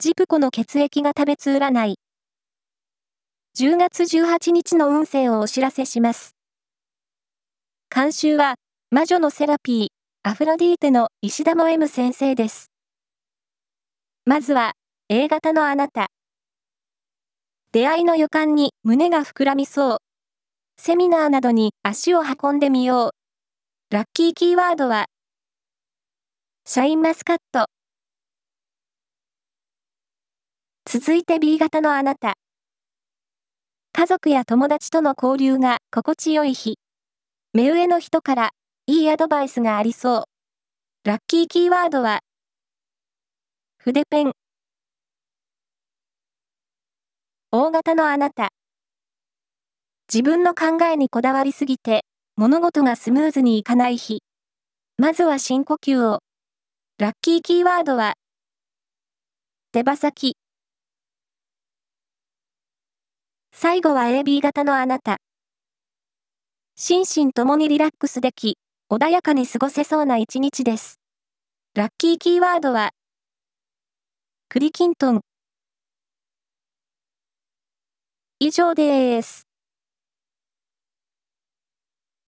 [0.00, 1.98] ジプコの血液が食べつ占い。
[3.58, 6.34] 10月18日の運勢をお知らせします。
[7.94, 8.54] 監修は、
[8.90, 9.88] 魔女のセラピー、
[10.22, 12.70] アフロディーテの石田も M 先生です。
[14.24, 14.72] まずは、
[15.10, 16.06] A 型のあなた。
[17.72, 19.98] 出会いの予感に胸が膨らみそう。
[20.78, 23.94] セミナーなどに足を運んでみよう。
[23.94, 25.08] ラッキーキーワードは、
[26.64, 27.66] シャインマスカット。
[30.92, 32.34] 続いて B 型のあなた。
[33.92, 36.80] 家族や友達との交流が心地よい日。
[37.52, 38.50] 目上の人から
[38.88, 40.24] いいアドバイスがありそ
[41.04, 41.08] う。
[41.08, 42.22] ラッキーキーワードは、
[43.78, 44.32] 筆ペン。
[47.52, 48.48] 大型のあなた。
[50.12, 54.24] 自分の考えにこだわりすぎて、物事がスムーズにいかない日。
[54.98, 56.18] まずは深呼吸を。
[56.98, 58.14] ラッキーキーワードは、
[59.70, 60.34] 手羽先。
[63.62, 65.18] 最後は AB 型のあなた。
[66.76, 68.56] 心身ともにリラックスでき、
[68.90, 70.98] 穏やかに過ごせそうな一日です。
[71.74, 72.92] ラッキーキーワードは、
[74.48, 75.20] クリキントン。
[78.38, 79.49] 以上です。